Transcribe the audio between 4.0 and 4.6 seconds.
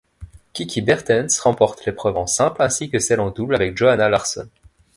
Larsson.